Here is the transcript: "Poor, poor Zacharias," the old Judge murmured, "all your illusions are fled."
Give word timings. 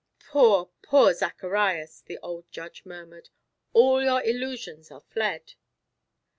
"Poor, 0.29 0.71
poor 0.81 1.13
Zacharias," 1.13 2.01
the 2.03 2.17
old 2.23 2.51
Judge 2.51 2.87
murmured, 2.87 3.29
"all 3.71 4.03
your 4.03 4.23
illusions 4.23 4.89
are 4.89 5.01
fled." 5.01 5.53